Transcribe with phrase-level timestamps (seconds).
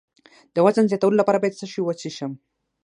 [0.55, 2.31] د وزن زیاتولو لپاره باید څه شی وڅښم؟